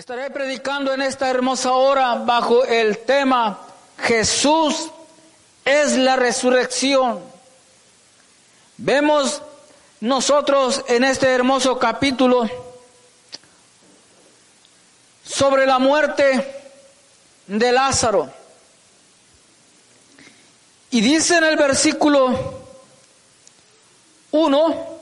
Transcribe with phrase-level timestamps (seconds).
[0.00, 3.60] Estaré predicando en esta hermosa hora bajo el tema
[3.98, 4.88] Jesús
[5.62, 7.20] es la resurrección.
[8.78, 9.42] Vemos
[10.00, 12.48] nosotros en este hermoso capítulo
[15.22, 16.62] sobre la muerte
[17.46, 18.32] de Lázaro.
[20.92, 22.54] Y dice en el versículo
[24.30, 24.98] 1,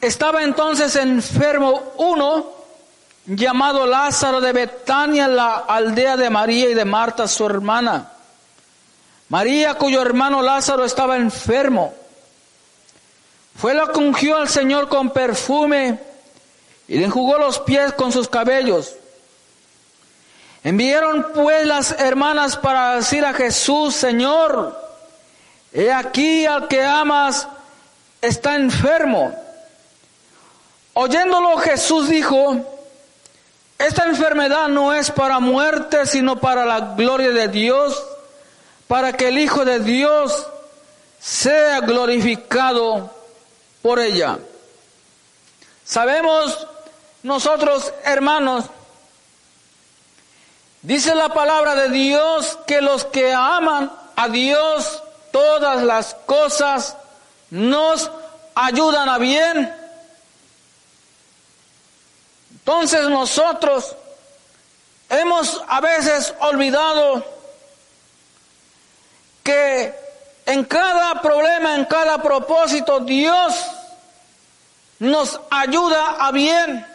[0.00, 2.59] estaba entonces enfermo uno
[3.36, 8.10] llamado Lázaro de Betania, la aldea de María y de Marta, su hermana.
[9.28, 11.94] María, cuyo hermano Lázaro estaba enfermo.
[13.56, 16.00] Fue la ungió al Señor con perfume
[16.88, 18.96] y le enjugó los pies con sus cabellos.
[20.64, 24.76] Enviaron pues las hermanas para decir a Jesús, Señor,
[25.72, 27.46] he aquí al que amas
[28.20, 29.32] está enfermo.
[30.94, 32.79] Oyéndolo Jesús dijo,
[33.80, 38.04] esta enfermedad no es para muerte, sino para la gloria de Dios,
[38.86, 40.46] para que el Hijo de Dios
[41.18, 43.10] sea glorificado
[43.80, 44.38] por ella.
[45.82, 46.66] Sabemos
[47.22, 48.66] nosotros, hermanos,
[50.82, 56.98] dice la palabra de Dios que los que aman a Dios, todas las cosas
[57.48, 58.10] nos
[58.54, 59.79] ayudan a bien
[62.50, 63.96] entonces nosotros
[65.08, 67.24] hemos a veces olvidado
[69.42, 69.94] que
[70.46, 73.54] en cada problema, en cada propósito, Dios
[74.98, 76.86] nos ayuda a bien,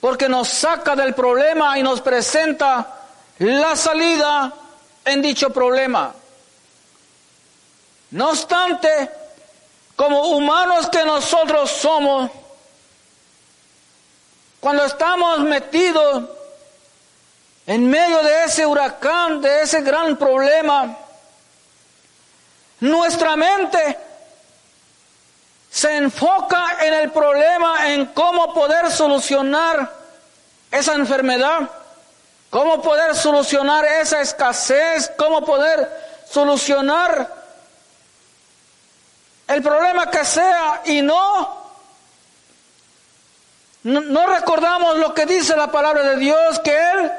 [0.00, 3.02] porque nos saca del problema y nos presenta
[3.38, 4.52] la salida
[5.04, 6.14] en dicho problema.
[8.10, 9.10] No obstante,
[9.96, 12.30] como humanos que nosotros somos,
[14.64, 16.24] cuando estamos metidos
[17.66, 20.96] en medio de ese huracán, de ese gran problema,
[22.80, 23.98] nuestra mente
[25.70, 29.92] se enfoca en el problema, en cómo poder solucionar
[30.70, 31.68] esa enfermedad,
[32.48, 35.90] cómo poder solucionar esa escasez, cómo poder
[36.26, 37.30] solucionar
[39.46, 41.63] el problema que sea y no
[43.84, 47.12] no, recordamos lo que dice la palabra de Dios, que Él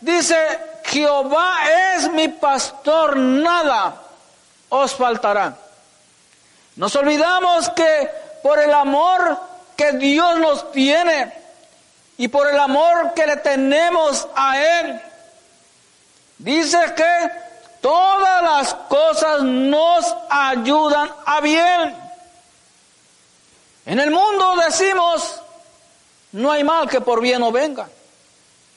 [0.00, 0.36] dice,
[0.84, 1.58] Jehová
[1.94, 3.94] es mi pastor, nada
[4.70, 5.54] os faltará.
[6.76, 8.10] Nos olvidamos que
[8.42, 9.38] por el amor
[9.76, 11.32] que Dios nos tiene
[12.16, 15.00] y por el amor que le tenemos a Él,
[16.38, 17.30] dice que
[17.82, 21.94] todas las cosas nos ayudan a bien.
[23.84, 25.42] En el mundo decimos,
[26.36, 27.88] no hay mal que por bien no venga.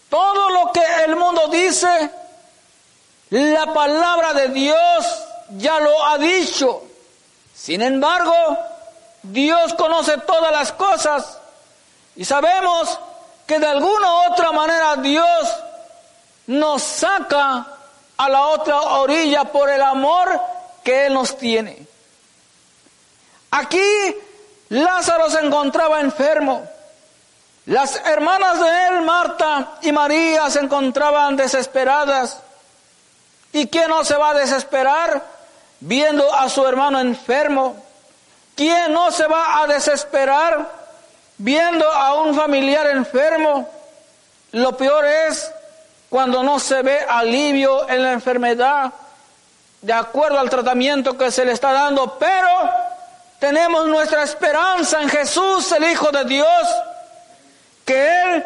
[0.10, 2.10] Todo lo que el mundo dice,
[3.32, 5.06] la palabra de Dios
[5.58, 6.84] ya lo ha dicho.
[7.54, 8.34] Sin embargo,
[9.24, 11.38] Dios conoce todas las cosas
[12.16, 12.98] y sabemos
[13.46, 15.50] que de alguna u otra manera Dios
[16.48, 17.68] nos saca
[18.16, 20.40] a la otra orilla por el amor
[20.82, 21.86] que Él nos tiene.
[23.52, 24.16] Aquí
[24.70, 26.79] Lázaro se encontraba enfermo.
[27.66, 32.42] Las hermanas de él, Marta y María, se encontraban desesperadas.
[33.52, 35.24] ¿Y quién no se va a desesperar
[35.80, 37.76] viendo a su hermano enfermo?
[38.56, 40.70] ¿Quién no se va a desesperar
[41.38, 43.70] viendo a un familiar enfermo?
[44.52, 45.52] Lo peor es
[46.10, 48.92] cuando no se ve alivio en la enfermedad
[49.82, 52.50] de acuerdo al tratamiento que se le está dando, pero
[53.40, 56.68] tenemos nuestra esperanza en Jesús, el Hijo de Dios,
[57.90, 58.46] que Él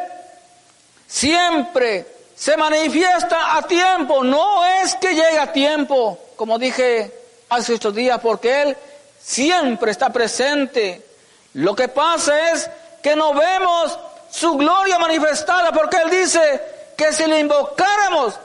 [1.05, 7.11] siempre se manifiesta a tiempo, no es que llegue a tiempo, como dije
[7.49, 8.77] hace estos días, porque Él
[9.19, 11.05] siempre está presente.
[11.55, 12.69] Lo que pasa es
[13.01, 13.99] que no vemos
[14.31, 16.61] su gloria manifestada, porque Él dice
[16.95, 18.39] que si le invocáramos,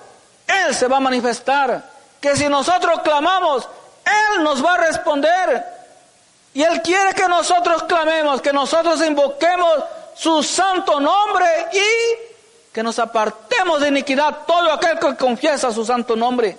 [0.48, 1.80] Él se va a manifestar,
[2.20, 3.68] que si nosotros clamamos,
[4.04, 5.64] Él nos va a responder.
[6.54, 9.84] Y Él quiere que nosotros clamemos, que nosotros invoquemos
[10.18, 16.16] su santo nombre y que nos apartemos de iniquidad todo aquel que confiesa su santo
[16.16, 16.58] nombre.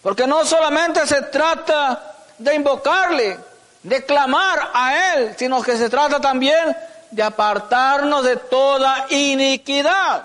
[0.00, 3.38] Porque no solamente se trata de invocarle,
[3.82, 6.76] de clamar a Él, sino que se trata también
[7.10, 10.24] de apartarnos de toda iniquidad.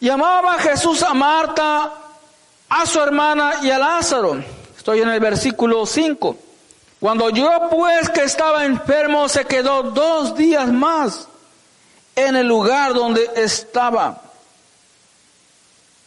[0.00, 1.92] Llamaba Jesús a Marta,
[2.68, 4.42] a su hermana y a Lázaro.
[4.76, 6.36] Estoy en el versículo 5.
[7.00, 11.28] Cuando yo pues que estaba enfermo se quedó dos días más
[12.14, 14.22] en el lugar donde estaba.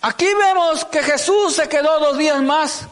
[0.01, 2.87] Aquí vemos que Jesús se quedó dos días más.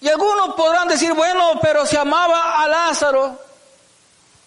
[0.00, 3.36] Y algunos podrán decir, bueno, pero se amaba a Lázaro.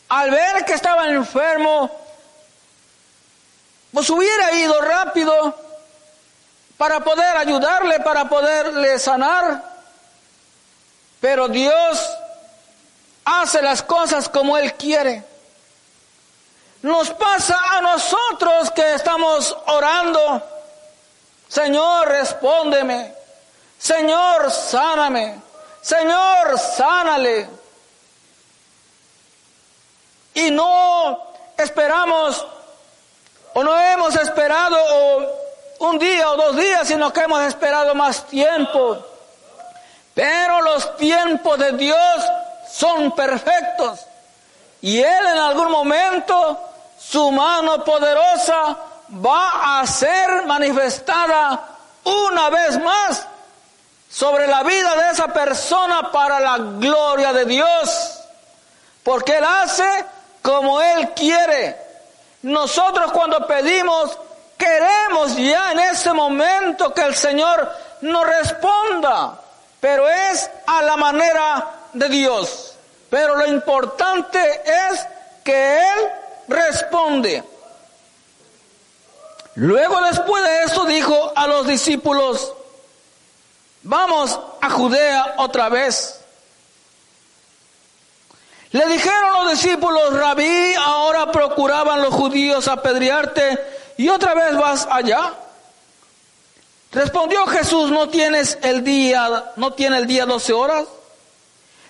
[0.08, 1.92] Al ver que estaba enfermo,
[3.92, 5.56] pues hubiera ido rápido
[6.78, 9.71] para poder ayudarle, para poderle sanar.
[11.22, 12.18] Pero Dios
[13.24, 15.24] hace las cosas como Él quiere.
[16.82, 20.42] Nos pasa a nosotros que estamos orando.
[21.48, 23.14] Señor, respóndeme.
[23.78, 25.40] Señor, sáname.
[25.82, 27.48] Señor, sánale.
[30.34, 32.48] Y no esperamos
[33.54, 34.78] o no hemos esperado
[35.80, 39.06] un día o dos días, sino que hemos esperado más tiempo.
[40.14, 42.24] Pero los tiempos de Dios
[42.72, 44.06] son perfectos.
[44.82, 46.60] Y Él en algún momento,
[47.00, 48.78] su mano poderosa
[49.26, 51.68] va a ser manifestada
[52.04, 53.28] una vez más
[54.10, 58.20] sobre la vida de esa persona para la gloria de Dios.
[59.04, 60.06] Porque Él hace
[60.42, 61.78] como Él quiere.
[62.44, 64.18] Nosotros cuando pedimos,
[64.58, 67.72] queremos ya en ese momento que el Señor
[68.02, 69.40] nos responda,
[69.82, 72.76] pero es a la manera de Dios.
[73.10, 75.06] Pero lo importante es
[75.44, 76.00] que Él
[76.48, 77.44] responde.
[79.56, 82.54] Luego después de eso dijo a los discípulos,
[83.84, 86.22] vamos a Judea otra vez.
[88.72, 93.60] Le dijeron los discípulos, rabí, ahora procuraban los judíos apedrearte
[93.98, 95.34] y otra vez vas allá.
[96.92, 100.86] Respondió Jesús, no tienes el día, no tiene el día doce horas.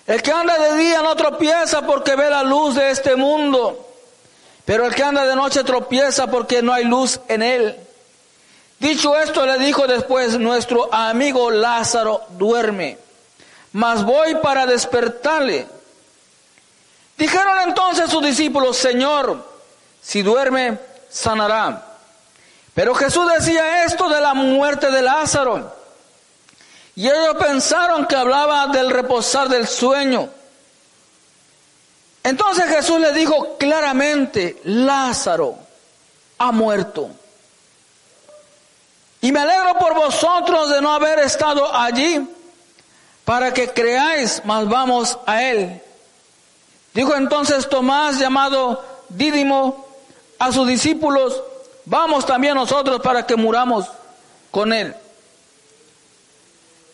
[0.06, 3.88] El que anda de día no tropieza porque ve la luz de este mundo,
[4.64, 7.76] pero el que anda de noche tropieza porque no hay luz en él.
[8.78, 12.98] Dicho esto, le dijo después, nuestro amigo Lázaro duerme,
[13.72, 15.68] mas voy para despertarle.
[17.16, 19.48] Dijeron entonces sus discípulos, Señor,
[20.00, 20.78] si duerme,
[21.08, 21.91] sanará.
[22.74, 25.76] Pero Jesús decía esto de la muerte de Lázaro.
[26.94, 30.28] Y ellos pensaron que hablaba del reposar del sueño.
[32.22, 35.56] Entonces Jesús le dijo claramente, Lázaro
[36.38, 37.10] ha muerto.
[39.20, 42.28] Y me alegro por vosotros de no haber estado allí
[43.24, 45.80] para que creáis, mas vamos a él.
[46.94, 49.86] Dijo entonces Tomás, llamado Dídimo,
[50.38, 51.42] a sus discípulos,
[51.84, 53.86] vamos también nosotros para que muramos
[54.50, 54.94] con él.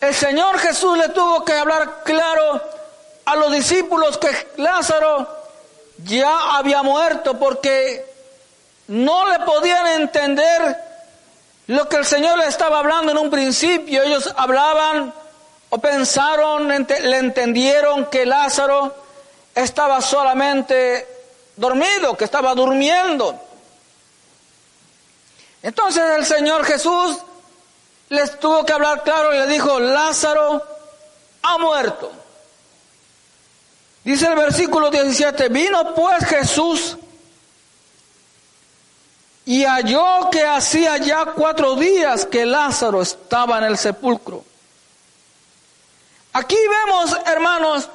[0.01, 2.61] El Señor Jesús le tuvo que hablar claro
[3.25, 5.27] a los discípulos que Lázaro
[6.05, 8.05] ya había muerto porque
[8.87, 10.77] no le podían entender
[11.67, 14.03] lo que el Señor le estaba hablando en un principio.
[14.03, 15.13] Ellos hablaban
[15.69, 18.95] o pensaron, le entendieron que Lázaro
[19.53, 21.07] estaba solamente
[21.57, 23.48] dormido, que estaba durmiendo.
[25.61, 27.17] Entonces el Señor Jesús
[28.09, 30.63] les tuvo que hablar claro y le dijo, Lázaro
[31.41, 32.11] ha muerto.
[34.03, 36.97] Dice el versículo 17, vino pues Jesús
[39.45, 44.43] y halló que hacía ya cuatro días que Lázaro estaba en el sepulcro.
[46.33, 47.89] Aquí vemos, hermanos,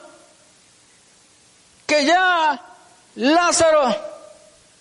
[1.87, 2.61] que ya
[3.15, 3.97] Lázaro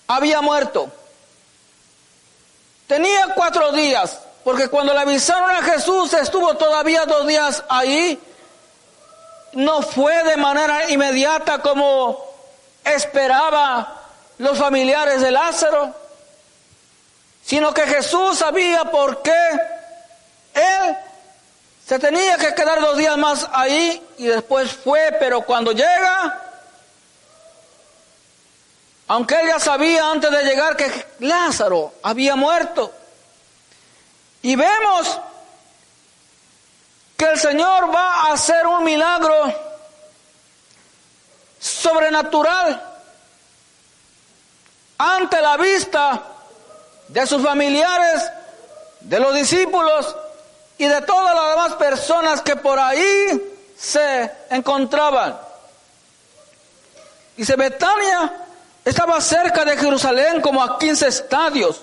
[0.08, 0.92] había muerto.
[2.88, 8.20] Tenía cuatro días, porque cuando le avisaron a Jesús estuvo todavía dos días ahí.
[9.54, 12.26] No fue de manera inmediata como
[12.84, 14.02] esperaba
[14.40, 15.94] los familiares de Lázaro,
[17.46, 19.50] sino que Jesús sabía por qué
[20.54, 20.98] él
[21.86, 26.42] se tenía que quedar dos días más ahí y después fue, pero cuando llega,
[29.14, 32.92] aunque él ya sabía antes de llegar que Lázaro había muerto.
[34.42, 35.20] Y vemos
[37.16, 39.54] que el Señor va a hacer un milagro
[41.60, 42.82] sobrenatural
[44.98, 46.24] ante la vista
[47.08, 48.32] de sus familiares,
[49.00, 50.16] de los discípulos
[50.80, 55.38] y de todas las demás personas que por ahí se encontraban.
[57.38, 58.43] Dice Betania
[58.86, 61.82] estaba cerca de Jerusalén como a 15 estadios.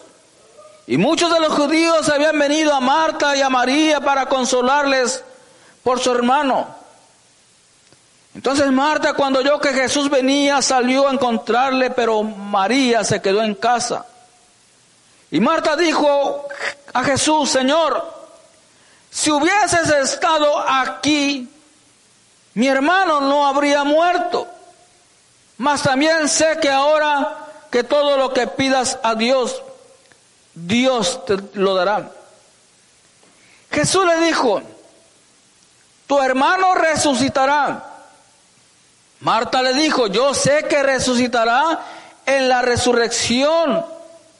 [0.86, 5.22] Y muchos de los judíos habían venido a Marta y a María para consolarles
[5.82, 6.66] por su hermano.
[8.34, 13.54] Entonces Marta cuando oyó que Jesús venía salió a encontrarle, pero María se quedó en
[13.54, 14.06] casa.
[15.30, 16.48] Y Marta dijo
[16.92, 18.20] a Jesús, Señor,
[19.10, 21.48] si hubieses estado aquí,
[22.54, 24.46] mi hermano no habría muerto.
[25.60, 27.36] Mas también sé que ahora
[27.70, 29.62] que todo lo que pidas a Dios,
[30.54, 32.10] Dios te lo dará.
[33.70, 34.62] Jesús le dijo,
[36.06, 37.84] tu hermano resucitará.
[39.20, 41.78] Marta le dijo, yo sé que resucitará
[42.24, 43.84] en la resurrección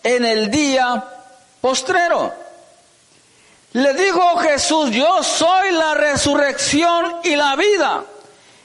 [0.03, 1.05] en el día
[1.61, 2.33] postrero.
[3.75, 8.05] Le dijo Jesús, yo soy la resurrección y la vida.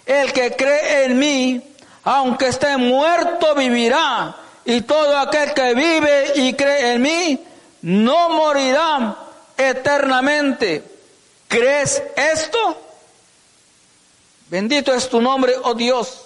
[0.05, 1.74] El que cree en mí,
[2.05, 4.35] aunque esté muerto, vivirá.
[4.63, 7.45] Y todo aquel que vive y cree en mí,
[7.81, 9.15] no morirá
[9.57, 10.83] eternamente.
[11.47, 12.81] ¿Crees esto?
[14.47, 16.21] Bendito es tu nombre, oh Dios.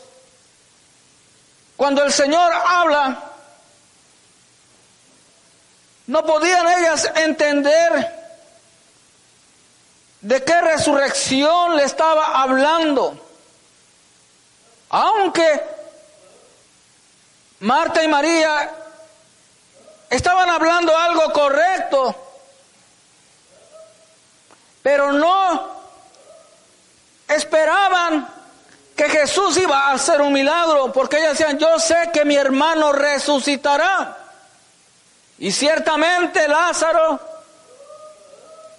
[1.75, 3.31] Cuando el Señor habla,
[6.07, 8.19] no podían ellas entender
[10.21, 13.28] de qué resurrección le estaba hablando.
[14.89, 15.61] Aunque
[17.59, 18.71] Marta y María
[20.09, 22.15] estaban hablando algo correcto,
[24.81, 25.79] pero no
[27.27, 28.27] esperaban
[28.95, 32.91] que Jesús iba a hacer un milagro, porque ellas decían, yo sé que mi hermano
[32.91, 34.17] resucitará.
[35.37, 37.19] Y ciertamente Lázaro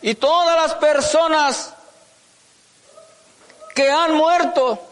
[0.02, 1.72] y todas las personas
[3.74, 4.89] que han muerto,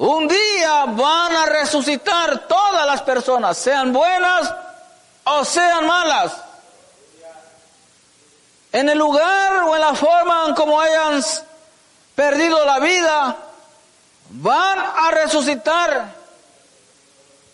[0.00, 4.50] un día van a resucitar todas las personas, sean buenas
[5.24, 6.32] o sean malas.
[8.72, 11.22] En el lugar o en la forma como hayan
[12.14, 13.36] perdido la vida,
[14.30, 16.14] van a resucitar.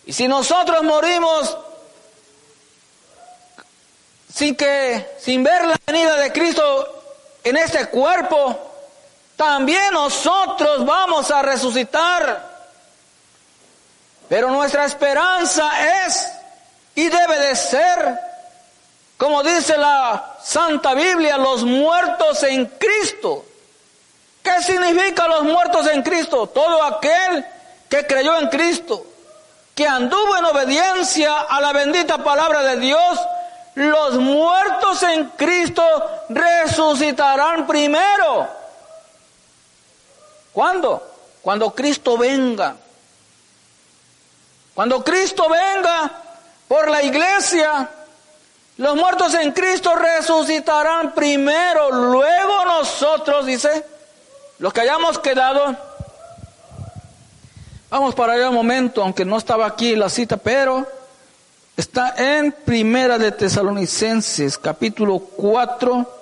[0.05, 1.57] Y si nosotros morimos
[4.33, 7.03] sin que, sin ver la venida de Cristo
[7.43, 8.66] en este cuerpo,
[9.37, 12.57] también nosotros vamos a resucitar.
[14.27, 15.71] Pero nuestra esperanza
[16.05, 16.27] es
[16.95, 18.19] y debe de ser,
[19.15, 23.45] como dice la Santa Biblia, los muertos en Cristo.
[24.43, 26.47] ¿Qué significa los muertos en Cristo?
[26.47, 27.45] Todo aquel
[27.87, 29.05] que creyó en Cristo,
[29.75, 33.19] que anduvo en obediencia a la bendita palabra de Dios,
[33.75, 35.83] los muertos en Cristo
[36.29, 38.66] resucitarán primero.
[40.57, 41.03] ¿Cuándo?
[41.43, 42.75] Cuando Cristo venga.
[44.73, 46.11] Cuando Cristo venga
[46.67, 47.87] por la iglesia,
[48.77, 53.85] los muertos en Cristo resucitarán primero, luego nosotros, dice,
[54.57, 55.77] los que hayamos quedado,
[57.91, 60.87] vamos para allá un momento, aunque no estaba aquí la cita, pero
[61.75, 66.19] está en Primera de Tesalonicenses, capítulo 4,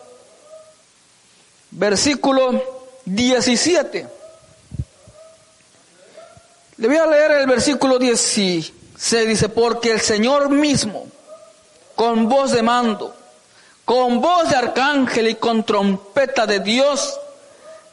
[1.72, 2.62] versículo
[3.06, 4.15] 17.
[6.78, 8.74] Le voy a leer el versículo 16,
[9.28, 11.08] dice, porque el Señor mismo,
[11.96, 13.16] con voz de mando,
[13.86, 17.18] con voz de arcángel y con trompeta de Dios,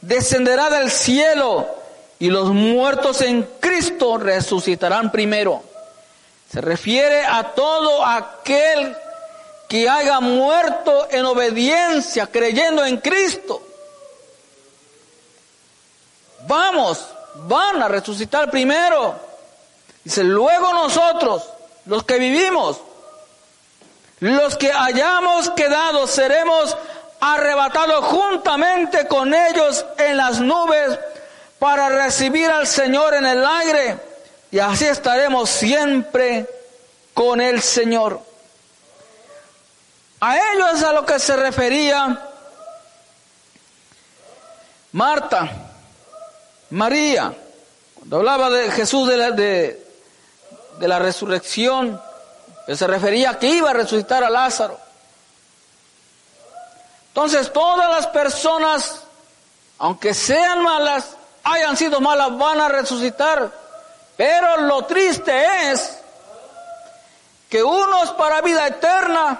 [0.01, 1.65] descenderá del cielo
[2.19, 5.63] y los muertos en Cristo resucitarán primero.
[6.51, 8.97] Se refiere a todo aquel
[9.69, 13.61] que haya muerto en obediencia, creyendo en Cristo.
[16.47, 19.15] Vamos, van a resucitar primero.
[20.03, 21.43] Dice, luego nosotros,
[21.85, 22.79] los que vivimos,
[24.19, 26.75] los que hayamos quedado, seremos
[27.19, 30.99] arrebatado juntamente con ellos en las nubes
[31.59, 33.97] para recibir al Señor en el aire
[34.51, 36.47] y así estaremos siempre
[37.13, 38.19] con el Señor.
[40.19, 42.29] A ellos a lo que se refería
[44.93, 45.62] Marta,
[46.73, 47.31] María,
[47.93, 49.79] cuando hablaba de Jesús de la, de,
[50.79, 52.01] la resurrección,
[52.67, 54.79] se refería a que iba a resucitar a Lázaro.
[57.09, 59.03] Entonces todas las personas,
[59.77, 63.51] aunque sean malas, hayan sido malas, van a resucitar.
[64.17, 65.99] Pero lo triste es
[67.51, 69.39] que unos para vida eterna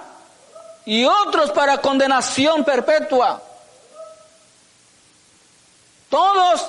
[0.84, 3.42] y otros para condenación perpetua.
[6.08, 6.64] Todos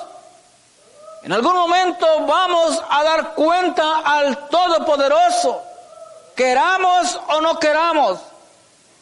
[1.22, 5.62] en algún momento vamos a dar cuenta al Todopoderoso,
[6.34, 8.20] queramos o no queramos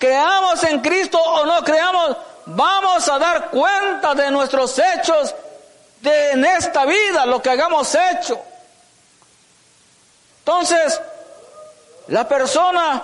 [0.05, 5.35] creamos en Cristo o no creamos, vamos a dar cuenta de nuestros hechos
[6.03, 8.39] de en esta vida lo que hayamos hecho.
[10.41, 11.01] Entonces,
[12.09, 13.03] la persona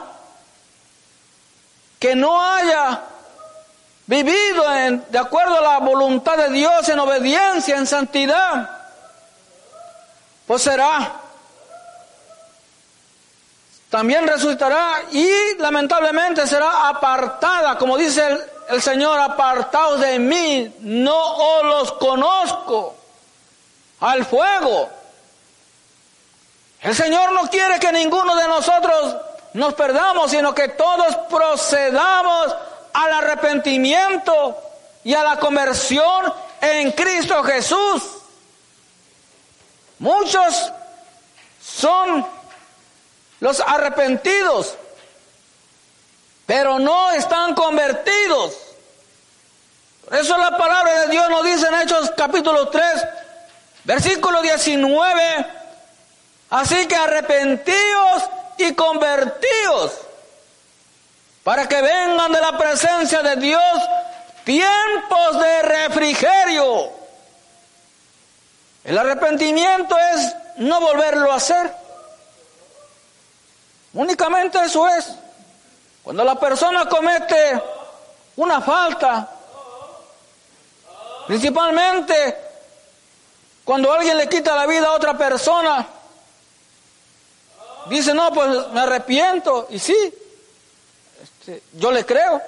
[1.98, 3.00] que no haya
[4.04, 8.79] vivido en, de acuerdo a la voluntad de Dios, en obediencia, en santidad,
[10.50, 11.12] pues será.
[13.88, 18.26] También resultará y lamentablemente será apartada, como dice
[18.68, 22.96] el, Señor, apartados de mí, no os los conozco,
[24.00, 24.90] al fuego.
[26.80, 29.18] El Señor no quiere que ninguno de nosotros
[29.52, 32.56] nos perdamos, sino que todos procedamos
[32.92, 34.58] al arrepentimiento
[35.04, 38.19] y a la conversión en Cristo Jesús.
[40.00, 40.72] Muchos
[41.62, 42.26] son
[43.40, 44.74] los arrepentidos,
[46.46, 48.54] pero no están convertidos.
[50.06, 52.82] Por eso la palabra de Dios nos dice en Hechos capítulo 3,
[53.84, 55.46] versículo 19,
[56.48, 58.22] así que arrepentíos
[58.56, 59.92] y convertíos
[61.44, 63.82] para que vengan de la presencia de Dios
[64.44, 66.99] tiempos de refrigerio.
[68.84, 71.74] El arrepentimiento es no volverlo a hacer.
[73.92, 75.10] Únicamente eso es.
[76.02, 77.62] Cuando la persona comete
[78.36, 79.28] una falta,
[81.26, 82.36] principalmente
[83.64, 85.86] cuando alguien le quita la vida a otra persona,
[87.86, 89.66] dice, no, pues me arrepiento.
[89.70, 90.14] Y sí,
[91.22, 92.40] este, yo le creo.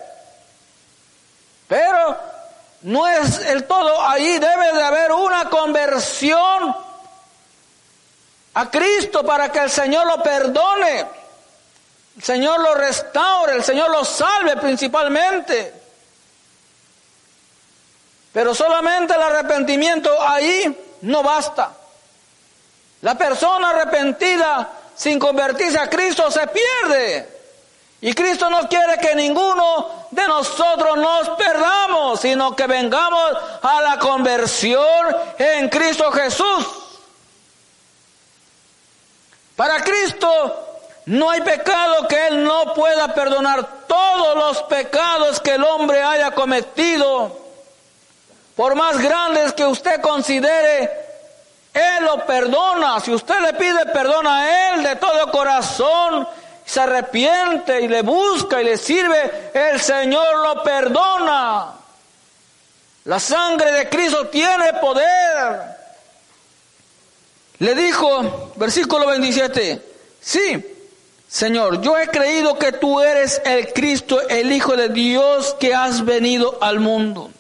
[1.69, 2.32] Pero
[2.83, 6.75] no es el todo, ahí debe de haber una conversión
[8.55, 11.07] a Cristo para que el Señor lo perdone,
[12.17, 15.75] el Señor lo restaure, el Señor lo salve principalmente.
[18.33, 21.73] Pero solamente el arrepentimiento ahí no basta.
[23.03, 27.42] La persona arrepentida sin convertirse a Cristo se pierde.
[28.05, 33.99] Y Cristo no quiere que ninguno de nosotros nos perdamos, sino que vengamos a la
[34.01, 36.67] conversión en Cristo Jesús.
[39.55, 43.65] Para Cristo no hay pecado que Él no pueda perdonar.
[43.87, 47.39] Todos los pecados que el hombre haya cometido,
[48.57, 50.91] por más grandes que usted considere,
[51.73, 52.99] Él lo perdona.
[52.99, 56.27] Si usted le pide perdón a Él de todo corazón,
[56.65, 61.73] se arrepiente y le busca y le sirve, el Señor lo perdona.
[63.05, 65.83] La sangre de Cristo tiene poder.
[67.59, 69.83] Le dijo, versículo 27,
[70.21, 70.65] sí,
[71.29, 76.05] Señor, yo he creído que tú eres el Cristo, el Hijo de Dios que has
[76.05, 77.31] venido al mundo.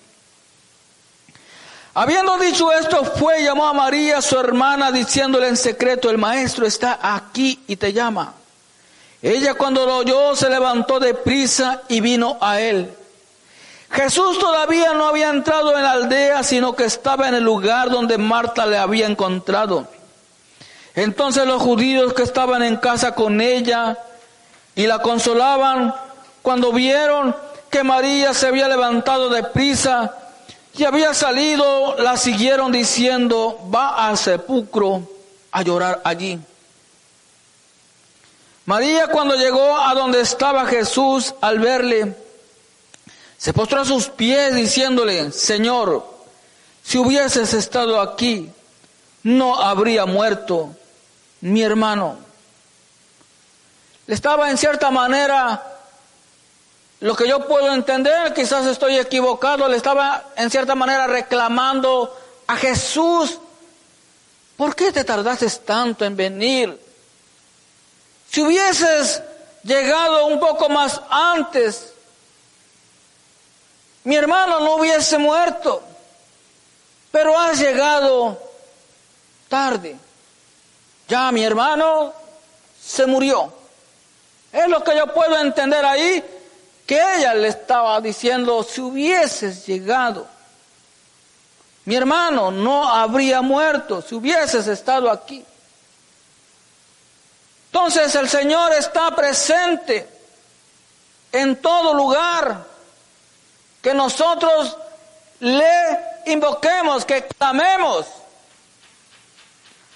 [1.95, 6.67] Habiendo dicho esto, fue y llamó a María, su hermana, diciéndole en secreto, el maestro
[6.67, 8.35] está aquí y te llama.
[9.23, 12.93] Ella cuando lo oyó se levantó de prisa y vino a él.
[13.89, 18.19] Jesús todavía no había entrado en la aldea, sino que estaba en el lugar donde
[18.19, 19.87] Marta le había encontrado.
[20.95, 23.97] Entonces los judíos que estaban en casa con ella
[24.75, 25.95] y la consolaban,
[26.43, 27.37] cuando vieron
[27.71, 30.17] que María se había levantado de prisa
[30.75, 35.03] y había salido, la siguieron diciendo, va al sepulcro
[35.53, 36.41] a llorar allí.
[38.65, 42.17] María cuando llegó a donde estaba Jesús al verle,
[43.37, 46.07] se postró a sus pies diciéndole, Señor,
[46.85, 48.51] si hubieses estado aquí,
[49.25, 50.77] no habría muerto
[51.41, 52.19] mi hermano.
[54.07, 55.61] Le estaba en cierta manera,
[57.01, 62.57] lo que yo puedo entender, quizás estoy equivocado, le estaba en cierta manera reclamando a
[62.57, 63.39] Jesús,
[64.57, 66.82] ¿por qué te tardaste tanto en venir?
[68.33, 69.23] Si hubieses
[69.63, 71.93] llegado un poco más antes,
[74.05, 75.83] mi hermano no hubiese muerto,
[77.11, 78.41] pero has llegado
[79.51, 79.99] tarde.
[81.09, 82.15] Ya mi hermano
[82.83, 83.53] se murió.
[84.51, 86.25] Es lo que yo puedo entender ahí,
[86.87, 90.27] que ella le estaba diciendo, si hubieses llegado,
[91.85, 95.45] mi hermano no habría muerto, si hubieses estado aquí.
[97.73, 100.07] Entonces el Señor está presente
[101.33, 102.67] en todo lugar
[103.81, 104.77] que nosotros
[105.41, 108.07] le invoquemos, que clamemos.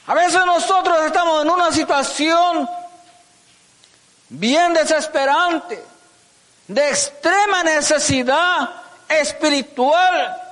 [0.06, 2.66] A veces nosotros estamos en una situación
[4.30, 5.84] bien desesperante,
[6.68, 8.70] de extrema necesidad
[9.06, 10.42] espiritual.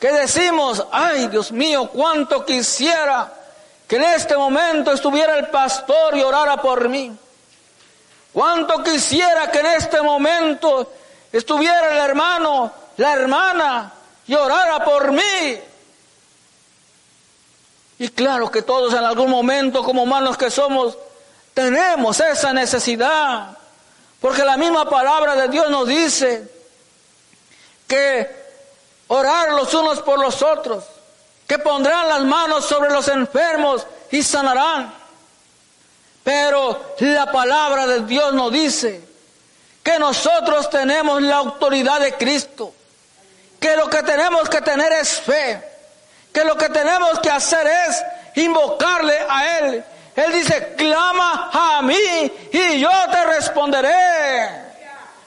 [0.00, 3.39] que decimos, ay Dios mío, cuánto quisiera
[3.90, 7.10] que en este momento estuviera el pastor y orara por mí.
[8.32, 10.92] Cuánto quisiera que en este momento
[11.32, 13.92] estuviera el hermano, la hermana
[14.28, 15.60] y orara por mí.
[17.98, 20.96] Y claro que todos en algún momento, como humanos que somos,
[21.52, 23.58] tenemos esa necesidad.
[24.20, 26.48] Porque la misma palabra de Dios nos dice
[27.88, 28.30] que
[29.08, 30.84] orar los unos por los otros,
[31.50, 34.94] que pondrán las manos sobre los enfermos y sanarán.
[36.22, 39.02] Pero la palabra de Dios nos dice
[39.82, 42.72] que nosotros tenemos la autoridad de Cristo,
[43.58, 45.60] que lo que tenemos que tener es fe,
[46.32, 48.00] que lo que tenemos que hacer es
[48.36, 49.84] invocarle a Él.
[50.14, 54.70] Él dice, clama a mí y yo te responderé.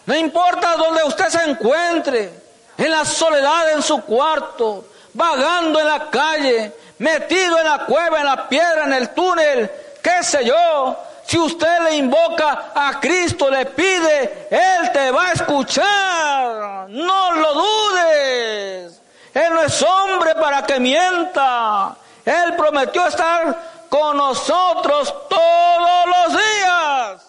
[0.05, 2.31] No importa donde usted se encuentre,
[2.77, 8.25] en la soledad en su cuarto, vagando en la calle, metido en la cueva, en
[8.25, 9.71] la piedra, en el túnel,
[10.01, 10.97] qué sé yo.
[11.25, 16.89] Si usted le invoca a Cristo, le pide, Él te va a escuchar.
[16.89, 19.01] No lo dudes.
[19.33, 21.95] Él no es hombre para que mienta.
[22.25, 23.57] Él prometió estar
[23.89, 27.21] con nosotros todos los días.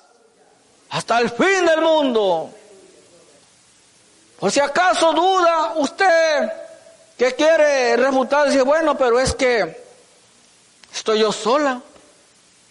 [0.91, 2.51] Hasta el fin del mundo.
[4.39, 6.64] Por si acaso duda usted
[7.17, 9.85] que quiere refutar, dice, bueno, pero es que
[10.93, 11.81] estoy yo sola,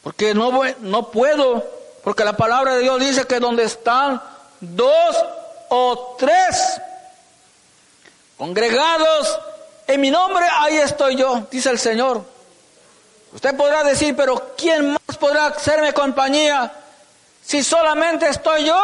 [0.02, 1.64] porque no, no puedo,
[2.04, 4.22] porque la palabra de Dios dice que donde están
[4.60, 5.26] dos
[5.70, 6.82] o tres
[8.38, 9.40] congregados
[9.88, 12.24] en mi nombre, ahí estoy yo, dice el Señor.
[13.34, 16.72] Usted podrá decir, pero ¿quién más podrá hacerme compañía
[17.44, 18.80] si solamente estoy yo?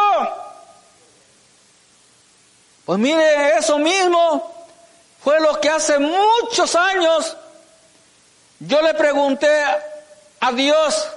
[2.84, 4.59] Pues mire, eso mismo
[5.22, 7.36] fue lo que hace muchos años
[8.60, 9.64] yo le pregunté
[10.40, 11.08] a Dios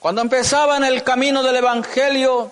[0.00, 2.50] cuando empezaba en el camino del Evangelio,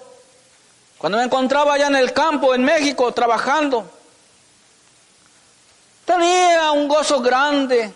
[0.98, 3.90] cuando me encontraba allá en el campo en México trabajando.
[6.04, 7.92] Tenía un gozo grande,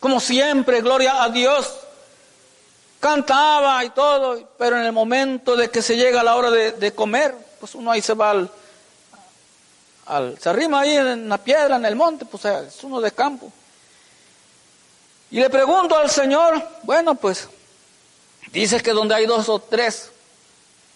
[0.00, 1.70] como siempre, gloria a Dios.
[2.98, 7.34] Cantaba y todo, pero en el momento de que se llega la hora de, comer,
[7.60, 8.50] pues uno ahí se va al,
[10.38, 13.52] se arrima ahí en la piedra, en el monte, pues es uno de campo.
[15.30, 17.48] Y le pregunto al Señor, bueno, pues
[18.52, 20.10] dice que donde hay dos o tres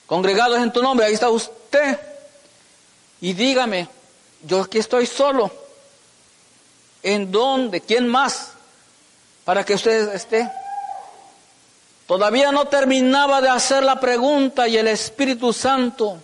[0.06, 1.98] congregados en tu nombre, ahí está usted.
[3.20, 3.88] Y dígame,
[4.42, 5.50] yo aquí estoy solo.
[7.02, 7.80] ¿En dónde?
[7.80, 8.50] ¿Quién más?
[9.44, 10.50] Para que usted esté.
[12.06, 16.18] Todavía no terminaba de hacer la pregunta y el Espíritu Santo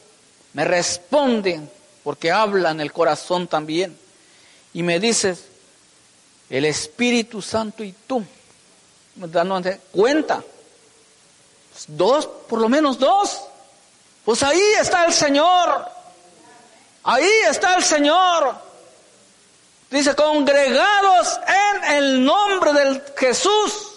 [0.53, 1.61] me responde
[2.05, 3.97] porque habla en el corazón también.
[4.75, 5.45] Y me dices,
[6.51, 8.25] el Espíritu Santo y tú,
[9.17, 10.43] me cuenta,
[11.89, 13.41] dos, por lo menos dos.
[14.25, 15.89] Pues ahí está el Señor,
[17.03, 18.55] ahí está el Señor.
[19.91, 23.89] Dice, congregados en el nombre del Jesús,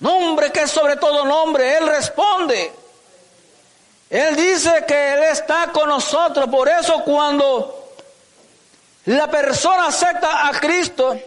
[0.00, 2.72] nombre que es sobre todo nombre, Él responde.
[4.10, 6.48] Él dice que Él está con nosotros.
[6.48, 7.92] Por eso cuando
[9.06, 11.18] la persona acepta a Cristo,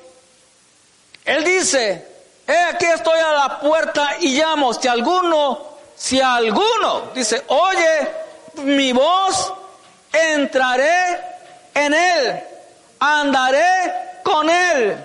[1.25, 2.07] Él dice,
[2.47, 4.73] he aquí estoy a la puerta y llamo.
[4.73, 8.21] Si alguno, si alguno, dice, oye
[8.63, 9.53] mi voz,
[10.11, 11.19] entraré
[11.73, 12.43] en Él,
[12.99, 14.97] andaré con Él,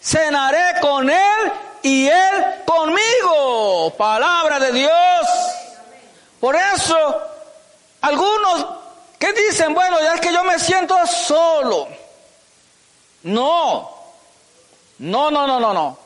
[0.00, 3.92] cenaré con Él y Él conmigo.
[3.96, 5.43] Palabra de Dios.
[6.44, 7.22] Por eso,
[8.02, 8.66] algunos
[9.18, 11.88] que dicen, bueno, ya es que yo me siento solo.
[13.22, 13.90] No,
[14.98, 15.98] no, no, no, no, no.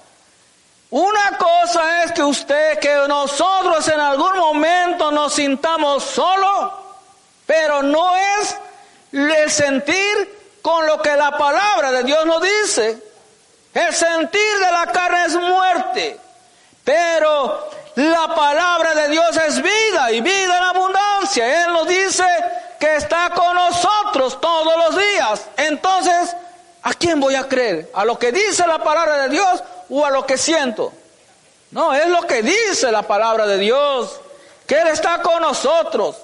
[0.91, 6.71] Una cosa es que usted, que nosotros en algún momento nos sintamos solos,
[7.45, 8.57] pero no es
[9.11, 12.97] el sentir con lo que la palabra de Dios nos dice.
[13.75, 16.21] El sentir de la carne es muerte,
[16.85, 21.65] pero la palabra de Dios es vida y vida en abundancia.
[21.65, 22.25] Él nos dice
[22.79, 25.43] que está con nosotros todos los días.
[25.57, 26.37] Entonces,
[26.85, 27.91] ¿a quién voy a creer?
[27.93, 30.93] ¿A lo que dice la palabra de Dios o a lo que siento?
[31.73, 34.21] No, es lo que dice la palabra de Dios,
[34.65, 36.19] que Él está con nosotros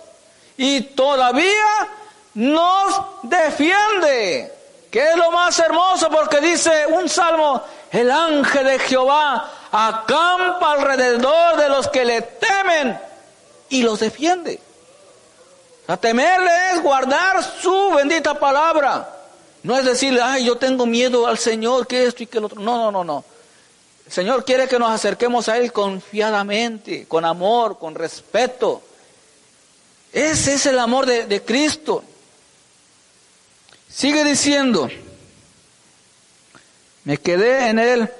[0.57, 1.89] y todavía
[2.35, 4.55] nos defiende,
[4.93, 11.57] que es lo más hermoso porque dice un salmo, el ángel de Jehová acampa alrededor
[11.57, 12.99] de los que le temen
[13.69, 14.61] y los defiende.
[15.87, 19.07] A temerle es guardar su bendita palabra
[19.63, 22.61] No es decir, ay, yo tengo miedo al Señor, que esto y que lo otro.
[22.61, 23.25] No, no, no, no.
[24.07, 28.83] El Señor quiere que nos acerquemos a Él confiadamente, con amor, con respeto.
[30.13, 32.05] Ese es el amor de, de Cristo.
[33.89, 34.89] Sigue diciendo,
[37.05, 38.11] me quedé en él,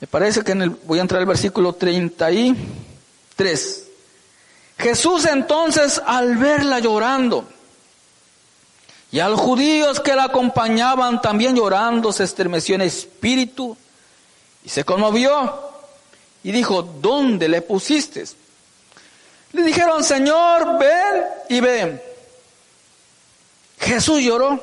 [0.00, 3.84] me parece que en el, voy a entrar al versículo 33.
[4.78, 7.46] Jesús entonces al verla llorando
[9.10, 13.76] y a los judíos que la acompañaban también llorando se estremeció en espíritu
[14.64, 15.68] y se conmovió
[16.44, 18.24] y dijo, ¿dónde le pusiste?
[19.52, 22.02] Le dijeron, Señor, ven y ven.
[23.80, 24.62] Jesús lloró.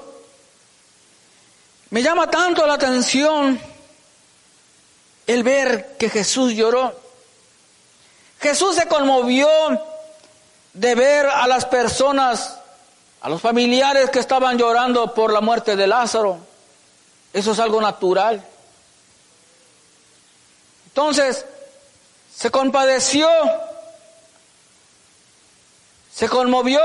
[1.89, 3.59] Me llama tanto la atención
[5.27, 6.93] el ver que Jesús lloró.
[8.39, 9.47] Jesús se conmovió
[10.73, 12.59] de ver a las personas,
[13.21, 16.37] a los familiares que estaban llorando por la muerte de Lázaro.
[17.33, 18.43] Eso es algo natural.
[20.87, 21.45] Entonces,
[22.35, 23.29] se compadeció,
[26.13, 26.81] se conmovió,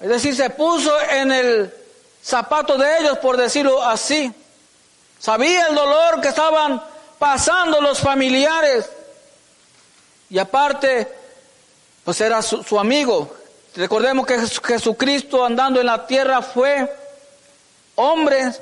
[0.00, 1.74] es decir, se puso en el
[2.22, 4.32] zapato de ellos, por decirlo así.
[5.18, 6.82] Sabía el dolor que estaban
[7.20, 8.88] pasando los familiares.
[10.30, 11.06] Y aparte,
[12.02, 13.36] pues era su, amigo.
[13.76, 16.90] Recordemos que Jesucristo andando en la tierra fue
[17.94, 18.52] hombre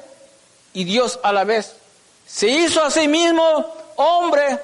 [0.73, 1.77] y Dios a la vez.
[2.27, 3.43] Se hizo a sí mismo
[3.97, 4.59] hombre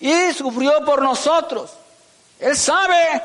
[0.00, 1.72] y sufrió por nosotros.
[2.40, 3.22] Él sabe,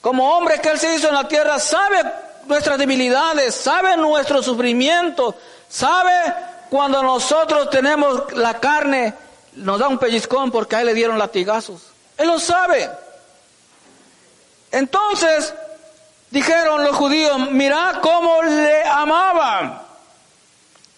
[0.00, 2.02] como hombre que Él se hizo en la tierra, sabe
[2.46, 5.36] nuestras debilidades, sabe nuestro sufrimiento,
[5.68, 9.12] sabe cuando nosotros tenemos la carne,
[9.56, 11.82] nos da un pellizcón porque a él le dieron latigazos.
[12.16, 12.88] Él lo sabe.
[14.70, 15.52] Entonces,
[16.30, 19.82] dijeron los judíos, mira cómo le amaban.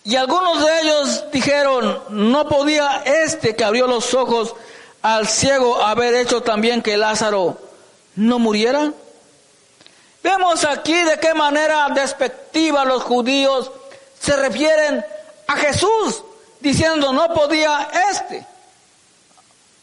[0.05, 4.55] Y algunos de ellos dijeron, no podía este que abrió los ojos
[5.03, 7.59] al ciego haber hecho también que Lázaro
[8.15, 8.93] no muriera.
[10.23, 13.73] Vemos aquí de qué manera despectiva los judíos
[14.21, 15.05] se refieren
[15.47, 16.23] a Jesús,
[16.61, 18.47] diciendo no podía este,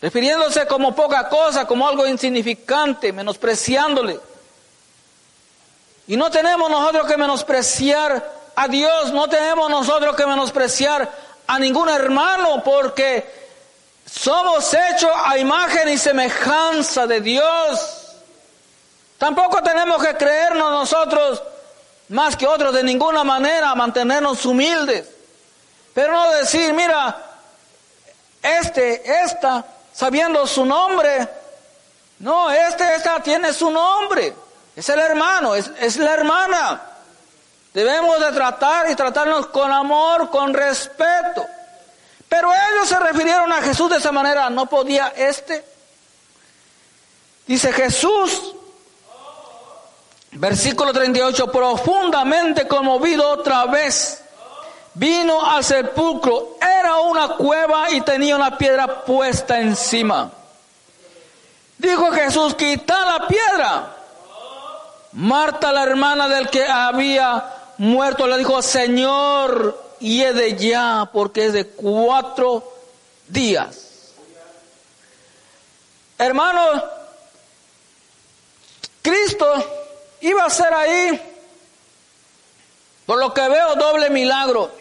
[0.01, 4.19] refiriéndose como poca cosa, como algo insignificante, menospreciándole.
[6.07, 11.09] Y no tenemos nosotros que menospreciar a Dios, no tenemos nosotros que menospreciar
[11.47, 13.41] a ningún hermano, porque
[14.05, 17.79] somos hechos a imagen y semejanza de Dios.
[19.17, 21.43] Tampoco tenemos que creernos nosotros
[22.09, 25.07] más que otros de ninguna manera, mantenernos humildes.
[25.93, 27.17] Pero no decir, mira,
[28.41, 31.27] este, esta, sabiendo su nombre.
[32.19, 34.33] No, este, esta tiene su nombre.
[34.75, 36.81] Es el hermano, es, es la hermana.
[37.73, 41.45] Debemos de tratar y tratarnos con amor, con respeto.
[42.29, 44.49] Pero ellos se refirieron a Jesús de esa manera.
[44.49, 45.65] No podía este.
[47.47, 48.55] Dice Jesús
[50.33, 54.20] Versículo 38, profundamente conmovido otra vez,
[54.93, 60.31] vino al sepulcro, era una cueva y tenía una piedra puesta encima.
[61.77, 63.95] Dijo Jesús, quita la piedra.
[65.13, 67.43] Marta, la hermana del que había
[67.77, 72.63] muerto, le dijo, Señor, de ya, porque es de cuatro
[73.27, 74.13] días.
[76.17, 76.83] Hermanos,
[79.01, 79.47] Cristo
[80.21, 81.21] iba a ser ahí,
[83.05, 84.80] por lo que veo, doble milagro.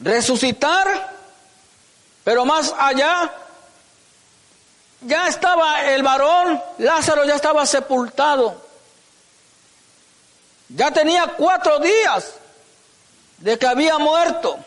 [0.00, 1.14] Resucitar,
[2.24, 3.30] pero más allá,
[5.02, 8.68] ya estaba el varón, Lázaro ya estaba sepultado.
[10.68, 12.34] Ya tenía cuatro días
[13.38, 14.58] de que había muerto.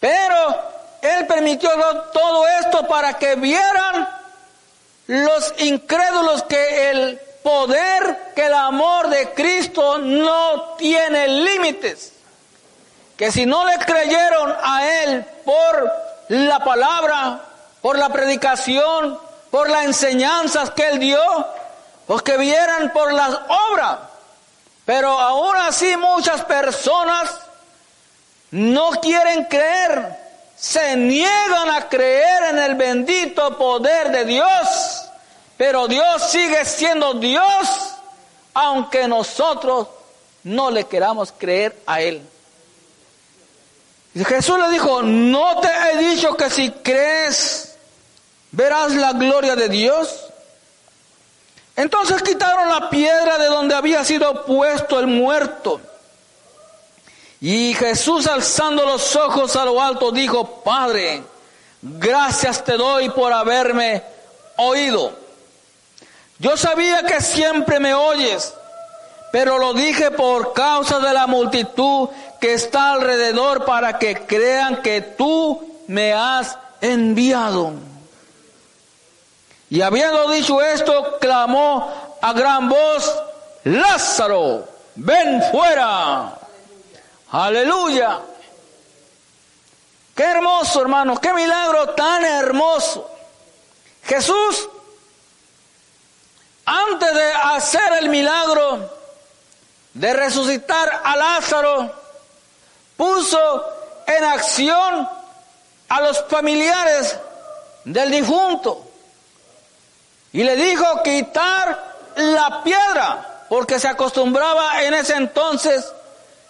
[0.00, 1.70] Pero Él permitió
[2.12, 4.08] todo esto para que vieran
[5.06, 12.13] los incrédulos que el poder, que el amor de Cristo no tiene límites.
[13.16, 15.92] Que si no le creyeron a Él por
[16.28, 17.40] la palabra,
[17.80, 19.18] por la predicación,
[19.50, 21.20] por las enseñanzas que Él dio,
[22.06, 23.38] pues que vieran por las
[23.70, 23.98] obras.
[24.84, 27.30] Pero aún así muchas personas
[28.50, 30.24] no quieren creer
[30.56, 35.08] se niegan a creer en el bendito poder de Dios,
[35.56, 37.68] pero Dios sigue siendo Dios,
[38.54, 39.88] aunque nosotros
[40.44, 42.26] no le queramos creer a Él.
[44.22, 47.74] Jesús le dijo, no te he dicho que si crees
[48.52, 50.26] verás la gloria de Dios.
[51.76, 55.80] Entonces quitaron la piedra de donde había sido puesto el muerto.
[57.40, 61.22] Y Jesús alzando los ojos a lo alto dijo, Padre,
[61.82, 64.02] gracias te doy por haberme
[64.56, 65.12] oído.
[66.38, 68.54] Yo sabía que siempre me oyes,
[69.32, 72.08] pero lo dije por causa de la multitud
[72.44, 77.72] que está alrededor para que crean que tú me has enviado.
[79.70, 83.14] Y habiendo dicho esto, clamó a gran voz,
[83.64, 86.34] Lázaro, ven fuera.
[87.30, 88.20] Aleluya.
[90.14, 93.10] Qué hermoso, hermano, qué milagro tan hermoso.
[94.02, 94.68] Jesús,
[96.66, 98.90] antes de hacer el milagro
[99.94, 102.03] de resucitar a Lázaro,
[102.96, 103.64] puso
[104.06, 105.08] en acción
[105.88, 107.18] a los familiares
[107.84, 108.84] del difunto
[110.32, 115.92] y le dijo quitar la piedra, porque se acostumbraba en ese entonces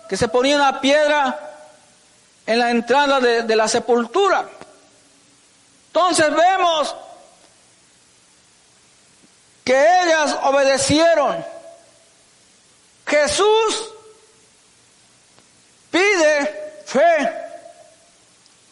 [0.09, 1.39] que se ponía una piedra
[2.47, 4.47] en la entrada de, la sepultura.
[5.89, 6.97] Entonces vemos
[9.65, 11.45] que ellas obedecieron.
[13.07, 13.94] Jesús
[15.95, 17.33] pide fe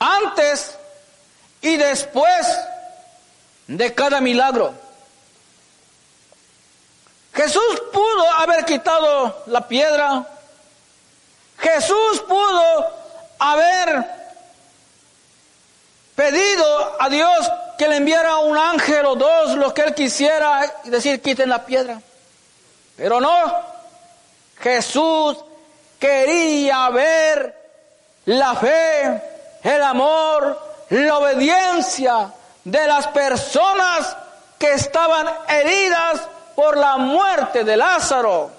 [0.00, 0.76] antes
[1.60, 2.58] y después
[3.68, 4.74] de cada milagro.
[7.32, 10.26] Jesús pudo haber quitado la piedra.
[11.58, 12.90] Jesús pudo
[13.38, 14.04] haber
[16.16, 20.90] pedido a Dios que le enviara un ángel o dos, lo que él quisiera, y
[20.90, 22.02] decir, quiten la piedra.
[22.96, 23.30] Pero no,
[24.58, 25.36] Jesús
[26.02, 27.54] quería ver
[28.24, 29.22] la fe,
[29.62, 30.60] el amor,
[30.90, 32.32] la obediencia
[32.64, 34.16] de las personas
[34.58, 36.22] que estaban heridas
[36.56, 38.50] por la muerte de Lázaro.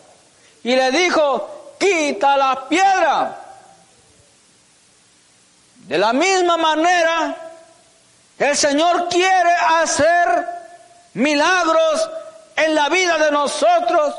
[0.64, 3.38] Y le dijo, quita la piedra.
[5.80, 7.36] De la misma manera,
[8.40, 9.52] el Señor quiere
[9.82, 10.48] hacer
[11.16, 12.10] milagros
[12.56, 14.16] en la vida de nosotros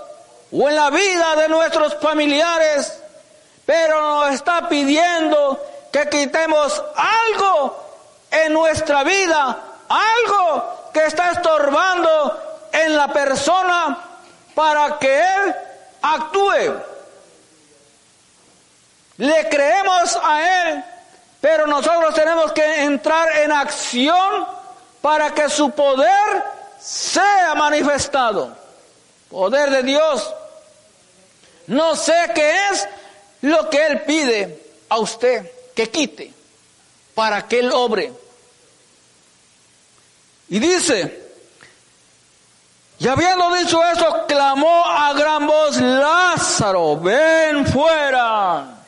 [0.53, 3.01] o en la vida de nuestros familiares,
[3.67, 5.61] pero nos está pidiendo
[5.93, 7.85] que quitemos algo
[8.31, 13.99] en nuestra vida, algo que está estorbando en la persona
[14.55, 15.55] para que Él
[16.03, 16.75] actúe.
[19.17, 20.85] Le creemos a Él,
[21.41, 24.47] pero nosotros tenemos que entrar en acción
[25.01, 26.45] para que su poder
[26.81, 28.57] sea manifestado.
[29.31, 30.35] Poder de Dios.
[31.67, 32.89] No sé qué es
[33.45, 36.33] lo que Él pide a usted que quite
[37.15, 38.11] para que Él obre.
[40.49, 41.31] Y dice,
[42.99, 48.79] y habiendo dicho eso, clamó a gran voz, Lázaro, ven fuera.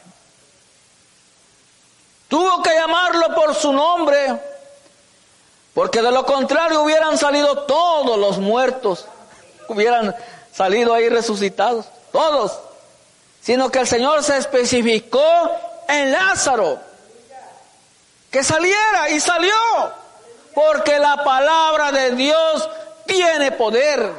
[2.29, 4.41] Tuvo que llamarlo por su nombre,
[5.75, 9.07] porque de lo contrario hubieran salido todos los muertos,
[9.69, 10.17] hubieran
[10.51, 12.66] salido ahí resucitados, todos
[13.47, 15.23] sino que el Señor se especificó
[15.87, 16.81] en Lázaro,
[18.29, 19.55] que saliera y salió,
[20.53, 22.69] porque la palabra de Dios
[23.07, 24.13] tiene poder.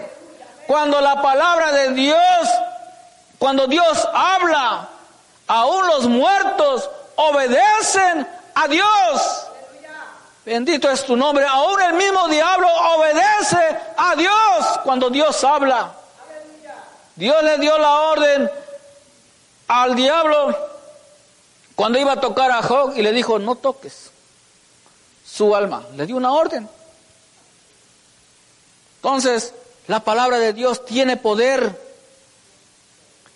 [0.66, 2.50] Cuando la palabra de Dios,
[3.38, 4.88] cuando Dios habla,
[5.46, 9.48] aún los muertos obedecen a Dios.
[10.46, 11.46] Bendito es tu nombre.
[11.46, 15.92] Aún el mismo diablo obedece a Dios cuando Dios habla.
[17.18, 18.50] Dios le dio la orden
[19.68, 20.56] al diablo
[21.76, 24.12] cuando iba a tocar a Job y le dijo, no toques
[25.24, 25.84] su alma.
[25.96, 26.68] Le dio una orden.
[28.96, 29.54] Entonces,
[29.86, 31.80] la palabra de Dios tiene poder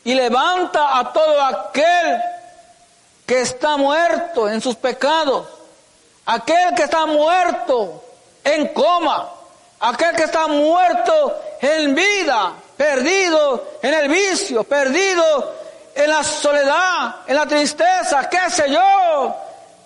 [0.03, 2.19] y levanta a todo aquel
[3.25, 5.47] que está muerto en sus pecados,
[6.25, 8.03] aquel que está muerto
[8.43, 9.29] en coma,
[9.79, 15.60] aquel que está muerto en vida, perdido en el vicio, perdido
[15.95, 19.35] en la soledad, en la tristeza, qué sé yo.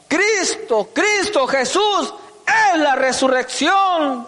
[0.08, 2.14] Cristo, Cristo Jesús
[2.74, 4.28] es la resurrección.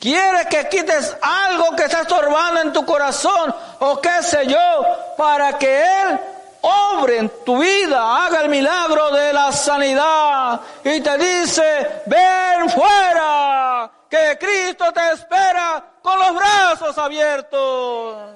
[0.00, 4.84] Quiere que quites algo que está estorbando en tu corazón o qué sé yo,
[5.16, 6.20] para que Él
[6.60, 13.90] obre en tu vida, haga el milagro de la sanidad y te dice, ven fuera,
[14.08, 18.34] que Cristo te espera con los brazos abiertos.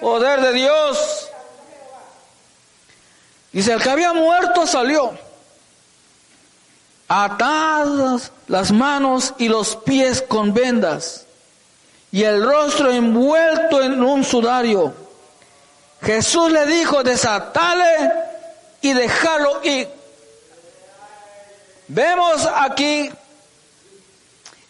[0.00, 1.30] Poder de Dios.
[3.52, 5.16] Dice, el que había muerto salió,
[7.08, 11.26] atadas las manos y los pies con vendas,
[12.12, 14.94] y el rostro envuelto en un sudario.
[16.02, 18.12] Jesús le dijo, desatale
[18.80, 19.88] y déjalo ir.
[21.88, 23.10] Vemos aquí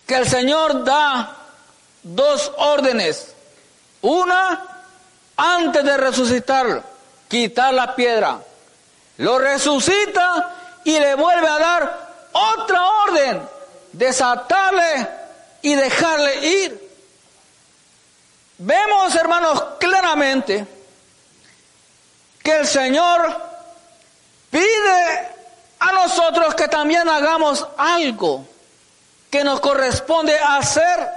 [0.07, 1.37] que el Señor da
[2.03, 3.35] dos órdenes.
[4.01, 4.65] Una,
[5.37, 6.83] antes de resucitar,
[7.29, 8.41] quitar la piedra.
[9.19, 10.55] Lo resucita
[10.85, 13.49] y le vuelve a dar otra orden,
[13.93, 15.09] desatarle
[15.63, 16.91] y dejarle ir.
[18.59, 20.67] Vemos, hermanos, claramente
[22.43, 23.37] que el Señor
[24.51, 25.29] pide
[25.81, 28.47] a nosotros que también hagamos algo
[29.31, 31.09] que nos corresponde hacer.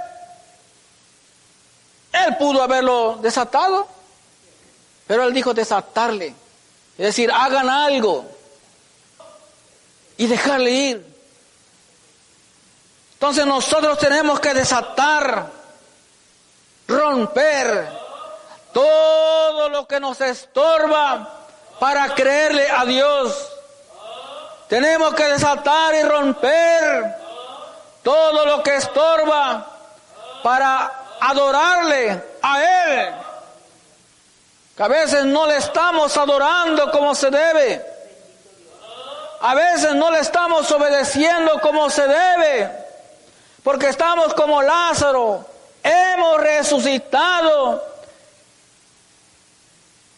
[2.12, 3.86] Él pudo haberlo desatado,
[5.06, 6.41] pero él dijo desatarle.
[7.02, 8.24] Es decir, hagan algo
[10.16, 11.06] y dejarle ir.
[13.14, 15.46] Entonces nosotros tenemos que desatar,
[16.86, 17.88] romper
[18.72, 21.28] todo lo que nos estorba
[21.80, 23.48] para creerle a Dios.
[24.68, 27.16] Tenemos que desatar y romper
[28.04, 29.66] todo lo que estorba
[30.44, 33.31] para adorarle a Él.
[34.76, 37.84] Que a veces no le estamos adorando como se debe.
[39.40, 42.70] A veces no le estamos obedeciendo como se debe.
[43.62, 45.44] Porque estamos como Lázaro.
[45.82, 47.84] Hemos resucitado.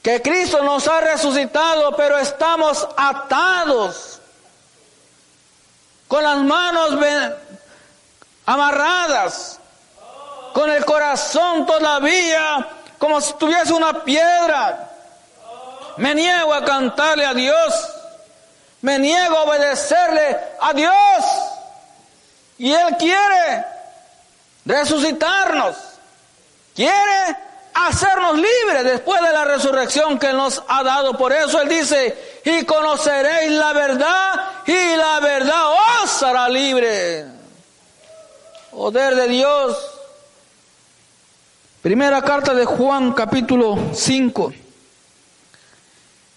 [0.03, 4.21] Que Cristo nos ha resucitado, pero estamos atados.
[6.07, 6.91] Con las manos
[8.47, 9.59] amarradas.
[10.53, 12.69] Con el corazón todavía
[12.99, 14.91] como si tuviese una piedra.
[15.97, 17.89] Me niego a cantarle a Dios.
[18.81, 20.95] Me niego a obedecerle a Dios.
[22.59, 23.65] Y Él quiere
[24.65, 25.77] resucitarnos.
[26.75, 27.37] Quiere
[27.75, 31.17] hacernos libres después de la resurrección que nos ha dado.
[31.17, 37.27] Por eso Él dice, y conoceréis la verdad y la verdad os hará libre.
[38.71, 39.94] Poder de Dios.
[41.85, 44.55] Primera carta de Juan capítulo 5,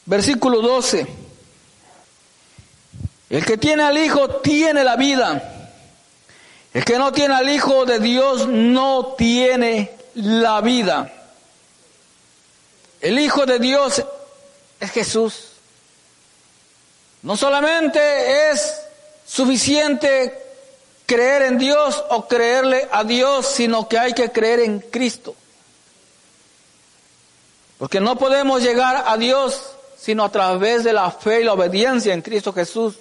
[0.06, 1.08] versículo 12.
[3.30, 5.72] El que tiene al Hijo tiene la vida.
[6.74, 11.14] El que no tiene al Hijo de Dios no tiene la vida.
[13.00, 14.04] El Hijo de Dios
[14.82, 15.52] es Jesús.
[17.22, 18.82] No solamente es
[19.26, 20.47] suficiente
[21.08, 25.34] creer en Dios o creerle a Dios, sino que hay que creer en Cristo.
[27.80, 32.14] Porque no podemos llegar a Dios sino a través de la fe y la obediencia
[32.14, 32.96] en Cristo Jesús.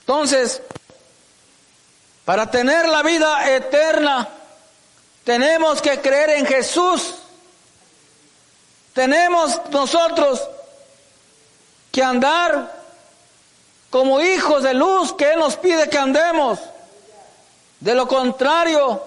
[0.00, 0.62] Entonces,
[2.24, 4.28] para tener la vida eterna,
[5.24, 7.14] tenemos que creer en Jesús.
[8.92, 10.40] Tenemos nosotros
[11.90, 12.81] que andar
[13.92, 16.58] como hijos de luz que Él nos pide que andemos.
[17.78, 19.04] De lo contrario,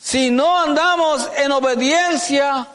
[0.00, 2.68] si no andamos en obediencia,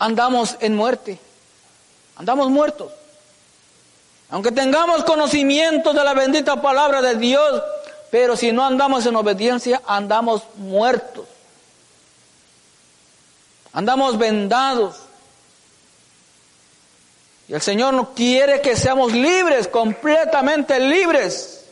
[0.00, 1.20] andamos en muerte.
[2.16, 2.90] Andamos muertos.
[4.30, 7.62] Aunque tengamos conocimiento de la bendita palabra de Dios,
[8.10, 11.26] pero si no andamos en obediencia, andamos muertos.
[13.72, 15.05] Andamos vendados.
[17.48, 21.64] Y el Señor no quiere que seamos libres, completamente libres.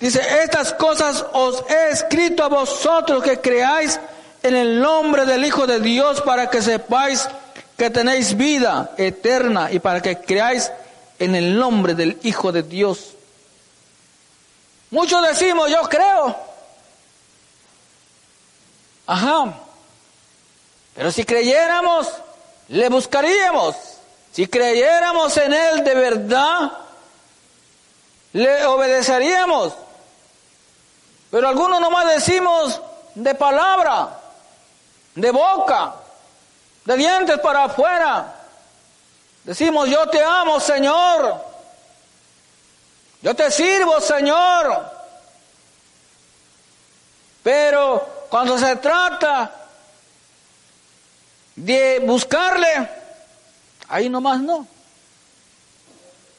[0.00, 3.98] Dice, estas cosas os he escrito a vosotros que creáis
[4.42, 7.28] en el nombre del Hijo de Dios para que sepáis
[7.76, 10.70] que tenéis vida eterna y para que creáis
[11.18, 13.14] en el nombre del Hijo de Dios.
[14.90, 16.36] Muchos decimos, yo creo.
[19.06, 19.54] Ajá.
[20.94, 22.08] Pero si creyéramos,
[22.68, 23.87] le buscaríamos.
[24.32, 26.72] Si creyéramos en Él de verdad,
[28.32, 29.74] le obedeceríamos.
[31.30, 32.80] Pero algunos nomás decimos
[33.14, 34.20] de palabra,
[35.14, 35.94] de boca,
[36.84, 38.34] de dientes para afuera.
[39.44, 41.44] Decimos, yo te amo, Señor.
[43.22, 44.90] Yo te sirvo, Señor.
[47.42, 49.50] Pero cuando se trata
[51.56, 52.97] de buscarle,
[53.88, 54.66] ahí nomás no.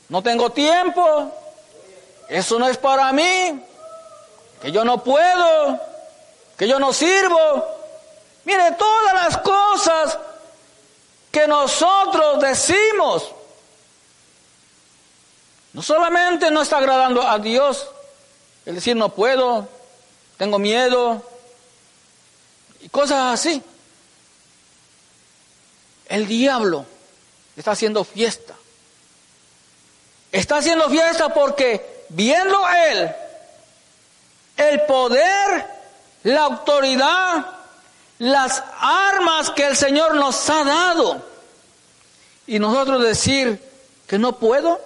[0.08, 1.34] No tengo tiempo.
[2.28, 3.64] Eso no es para mí.
[4.62, 5.80] Que yo no puedo.
[6.58, 7.66] Que yo no sirvo.
[8.46, 10.18] Mire, todas las cosas
[11.32, 13.32] que nosotros decimos
[15.74, 17.88] no solamente no está agradando a Dios,
[18.66, 19.68] El decir no puedo,
[20.38, 21.24] tengo miedo
[22.82, 23.64] y cosas así.
[26.08, 26.86] El diablo
[27.60, 28.56] está haciendo fiesta.
[30.32, 33.12] Está haciendo fiesta porque viendo él
[34.56, 35.66] el poder,
[36.24, 37.46] la autoridad,
[38.20, 41.22] las armas que el Señor nos ha dado.
[42.48, 43.62] Y nosotros decir
[44.08, 44.80] que no puedo,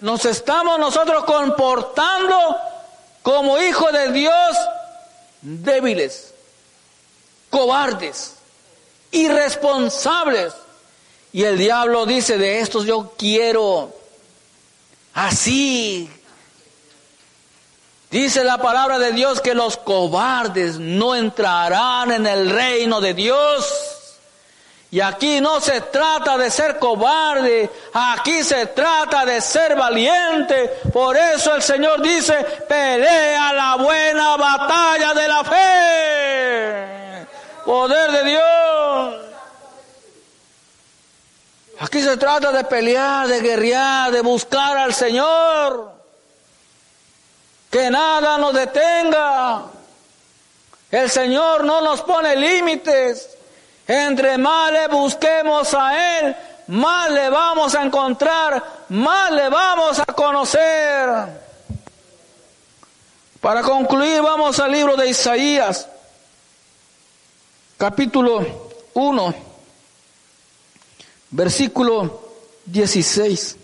[0.00, 2.56] nos estamos nosotros comportando
[3.22, 4.56] como hijos de Dios
[5.40, 6.34] débiles,
[7.50, 8.36] cobardes,
[9.10, 10.52] irresponsables.
[11.32, 13.94] Y el diablo dice, de estos yo quiero
[15.14, 16.10] así.
[18.10, 23.92] Dice la palabra de Dios que los cobardes no entrarán en el reino de Dios.
[24.90, 30.80] Y aquí no se trata de ser cobarde, aquí se trata de ser valiente.
[30.92, 32.34] Por eso el Señor dice,
[32.68, 37.26] pelea la buena batalla de la fe.
[37.64, 39.21] Poder de Dios.
[41.80, 45.92] Aquí se trata de pelear, de guerrear, de buscar al Señor.
[47.70, 49.64] Que nada nos detenga.
[50.90, 53.30] El Señor no nos pone límites.
[53.86, 56.36] Entre más le busquemos a Él,
[56.68, 61.10] más le vamos a encontrar, más le vamos a conocer.
[63.40, 65.88] Para concluir, vamos al libro de Isaías,
[67.76, 68.46] capítulo
[68.94, 69.34] 1,
[71.32, 72.22] versículo
[72.66, 73.56] 16.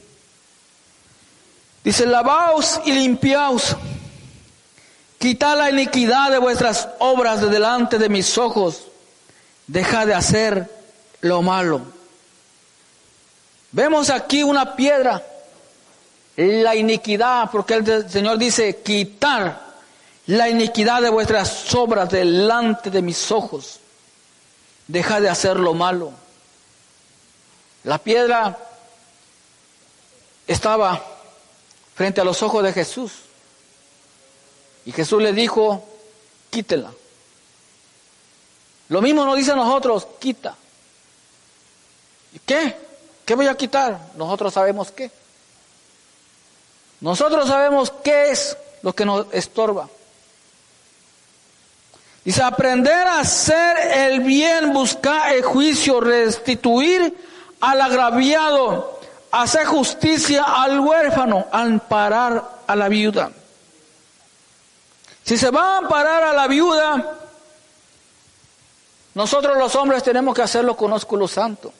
[1.85, 3.77] Dice, lavaos y limpiaos,
[5.19, 8.83] quitad la iniquidad de vuestras obras de delante de mis ojos
[9.67, 10.69] deja de hacer
[11.21, 11.83] lo malo.
[13.71, 15.23] Vemos aquí una piedra,
[16.37, 19.69] la iniquidad, porque el Señor dice, quitar
[20.27, 23.81] la iniquidad de vuestras obras delante de mis ojos.
[24.87, 26.13] Deja de hacer lo malo.
[27.89, 28.55] La piedra
[30.47, 31.03] estaba
[31.95, 33.13] frente a los ojos de Jesús.
[34.85, 35.89] Y Jesús le dijo,
[36.51, 36.93] quítela.
[38.91, 40.55] Lo mismo nos dice a nosotros, quita.
[42.35, 42.77] ¿Y qué?
[43.25, 43.99] ¿Qué voy a quitar?
[44.17, 45.11] Nosotros sabemos qué.
[47.01, 49.89] Nosotros sabemos qué es lo que nos estorba.
[52.23, 53.79] Dice, aprender a hacer
[54.11, 57.28] el bien, buscar el juicio, restituir
[57.61, 59.01] al agraviado,
[59.31, 63.31] hacer justicia al huérfano, amparar a la viuda.
[65.25, 67.19] Si se va a amparar a la viuda,
[69.15, 71.73] nosotros los hombres tenemos que hacerlo con ósculo santo.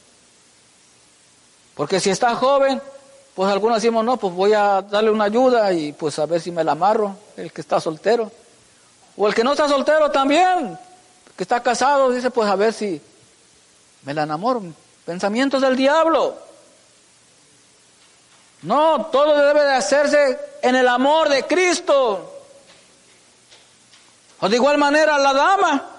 [1.73, 2.81] Porque si está joven,
[3.33, 6.51] pues algunos decimos, no, pues voy a darle una ayuda y pues a ver si
[6.51, 8.31] me la amarro, el que está soltero.
[9.15, 10.77] O el que no está soltero también,
[11.37, 13.01] que está casado, dice, pues a ver si
[14.03, 14.61] me la enamoro.
[15.09, 16.35] Pensamientos del diablo.
[18.61, 22.31] No, todo debe de hacerse en el amor de Cristo.
[24.39, 25.89] O de igual manera la dama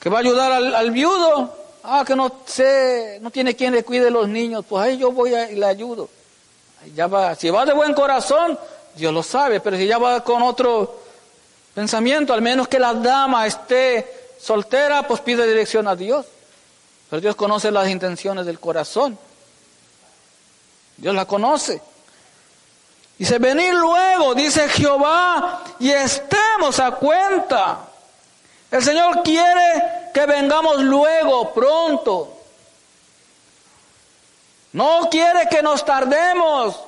[0.00, 1.54] que va a ayudar al, viudo.
[1.84, 5.34] Ah, que no sé, no tiene quien le cuide los niños, pues ahí yo voy
[5.34, 6.08] y le ayudo.
[6.94, 8.58] Ya va, si va de buen corazón,
[8.94, 10.98] Dios lo sabe, pero si ya va con otro
[11.74, 16.24] pensamiento, al menos que la dama esté soltera, pues pide dirección a Dios.
[17.08, 19.18] Pero Dios conoce las intenciones del corazón.
[20.96, 21.80] Dios la conoce.
[23.18, 27.78] Dice, venir luego, dice Jehová, y estemos a cuenta.
[28.70, 32.32] El Señor quiere que vengamos luego, pronto.
[34.72, 36.78] No quiere que nos tardemos.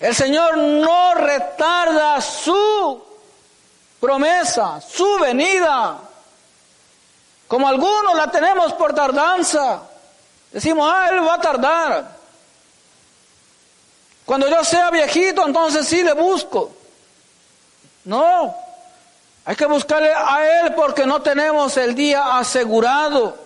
[0.00, 3.02] El Señor no retarda su
[4.00, 6.07] promesa, su venida.
[7.48, 9.80] Como algunos la tenemos por tardanza.
[10.52, 12.18] Decimos, ah, Él va a tardar.
[14.26, 16.70] Cuando yo sea viejito, entonces sí le busco.
[18.04, 18.54] No,
[19.44, 23.38] hay que buscarle a Él porque no tenemos el día asegurado.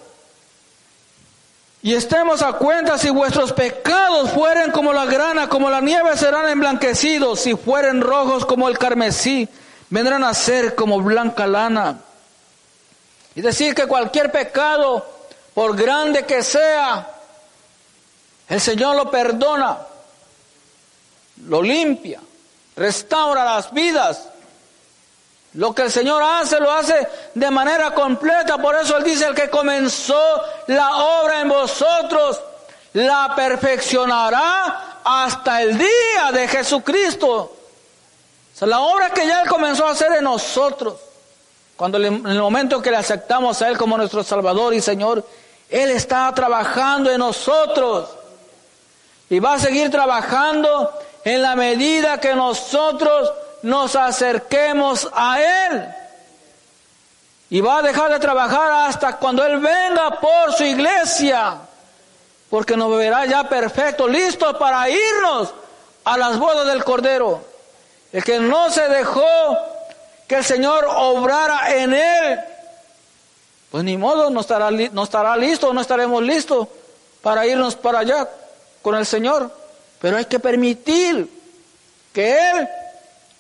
[1.84, 6.48] Y estemos a cuenta si vuestros pecados fueren como la grana, como la nieve serán
[6.48, 9.48] emblanquecidos, si fueren rojos como el carmesí,
[9.90, 11.98] vendrán a ser como blanca lana.
[13.35, 15.07] Y decir que cualquier pecado,
[15.55, 17.09] por grande que sea,
[18.49, 19.78] el Señor lo perdona,
[21.47, 22.20] lo limpia,
[22.76, 24.28] restaura las vidas
[25.55, 28.57] lo que el Señor hace, lo hace de manera completa.
[28.59, 32.41] Por eso Él dice, el que comenzó la obra en vosotros,
[32.95, 37.28] la perfeccionará hasta el día de Jesucristo.
[37.28, 37.57] O
[38.55, 40.95] sea, la obra que ya Él comenzó a hacer en nosotros,
[41.83, 45.26] cuando en el momento que le aceptamos a Él como nuestro Salvador y Señor,
[45.68, 48.09] Él está trabajando en nosotros.
[49.28, 50.93] Y va a seguir trabajando
[51.24, 55.89] en la medida que nosotros nos acerquemos a Él.
[57.51, 61.57] Y va a dejar de trabajar hasta cuando Él venga por su iglesia.
[62.49, 65.53] Porque nos verá ya perfecto, listo para irnos
[66.05, 67.41] a las bodas del Cordero.
[68.12, 69.71] El que no se dejó
[70.33, 72.41] que el Señor obrara en él,
[73.70, 76.68] pues ni modo, no estará, no estará listo, no estaremos listos
[77.20, 78.26] para irnos para allá
[78.80, 79.55] con el Señor.
[80.01, 81.28] Pero hay que permitir
[82.14, 82.68] que Él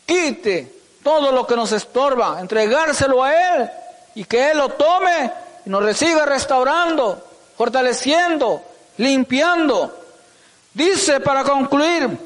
[0.04, 0.70] quite
[1.02, 3.70] todo lo que nos estorba, entregárselo a Él
[4.14, 5.32] y que Él lo tome
[5.64, 7.26] y nos reciba restaurando,
[7.56, 8.60] fortaleciendo,
[8.98, 9.98] limpiando.
[10.74, 12.18] Dice para concluir,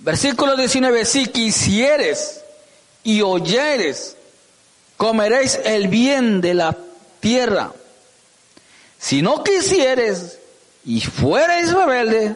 [0.00, 2.42] versículo 19, si quisieres
[3.06, 4.16] y oyeres,
[4.96, 6.76] comeréis el bien de la
[7.20, 7.72] tierra.
[8.98, 10.40] Si no quisieres
[10.84, 12.34] y fuereis rebelde,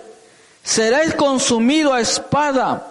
[0.62, 2.86] seréis consumido a espada,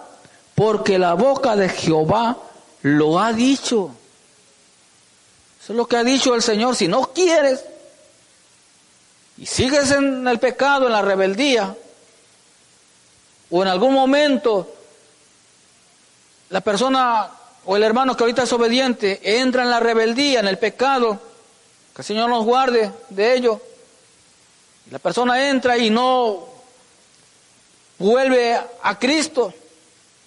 [0.54, 2.36] porque la boca de Jehová
[2.82, 3.90] lo ha dicho.
[5.62, 6.76] Eso es lo que ha dicho el Señor.
[6.76, 7.64] Si no quieres
[9.38, 11.74] y sigues en el pecado, en la rebeldía,
[13.48, 14.70] o en algún momento
[16.50, 20.58] la persona o el hermano que ahorita es obediente entra en la rebeldía, en el
[20.58, 21.20] pecado,
[21.94, 23.60] que el Señor nos guarde de ello.
[24.90, 26.48] La persona entra y no
[27.98, 29.52] vuelve a Cristo,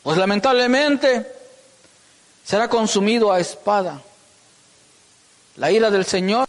[0.03, 1.31] pues lamentablemente
[2.43, 4.01] será consumido a espada.
[5.55, 6.47] La ira del Señor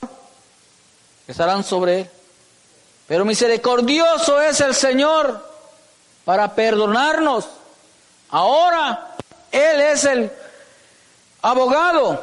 [1.26, 2.10] estarán sobre él.
[3.06, 5.46] Pero misericordioso es el Señor
[6.24, 7.46] para perdonarnos.
[8.30, 9.14] Ahora
[9.52, 10.32] Él es el
[11.44, 12.20] abogado,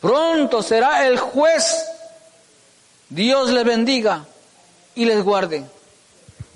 [0.00, 1.84] pronto será el juez.
[3.08, 4.24] Dios les bendiga
[4.94, 5.64] y les guarde.